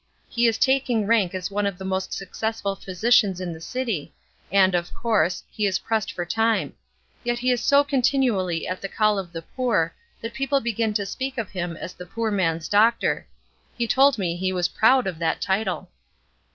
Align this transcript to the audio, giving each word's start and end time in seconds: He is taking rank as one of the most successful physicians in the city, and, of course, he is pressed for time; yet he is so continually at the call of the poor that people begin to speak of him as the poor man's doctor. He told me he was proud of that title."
He 0.27 0.47
is 0.47 0.57
taking 0.57 1.05
rank 1.05 1.35
as 1.35 1.51
one 1.51 1.67
of 1.67 1.77
the 1.77 1.85
most 1.85 2.11
successful 2.11 2.75
physicians 2.75 3.39
in 3.39 3.53
the 3.53 3.61
city, 3.61 4.11
and, 4.51 4.73
of 4.73 4.91
course, 4.95 5.43
he 5.51 5.67
is 5.67 5.77
pressed 5.77 6.11
for 6.11 6.25
time; 6.25 6.73
yet 7.23 7.37
he 7.37 7.51
is 7.51 7.61
so 7.61 7.83
continually 7.83 8.67
at 8.67 8.81
the 8.81 8.89
call 8.89 9.19
of 9.19 9.31
the 9.31 9.43
poor 9.43 9.93
that 10.19 10.33
people 10.33 10.59
begin 10.59 10.95
to 10.95 11.05
speak 11.05 11.37
of 11.37 11.51
him 11.51 11.77
as 11.77 11.93
the 11.93 12.07
poor 12.07 12.31
man's 12.31 12.67
doctor. 12.67 13.27
He 13.77 13.85
told 13.85 14.17
me 14.17 14.35
he 14.35 14.51
was 14.51 14.67
proud 14.69 15.05
of 15.05 15.19
that 15.19 15.39
title." 15.39 15.91